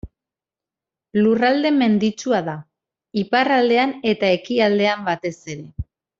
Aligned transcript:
Lurralde 1.19 1.71
menditsua 1.75 2.39
da, 2.47 2.55
iparraldean 3.25 3.95
eta 4.15 4.33
ekialdean 4.39 5.05
batez 5.13 5.37
ere. 5.57 5.71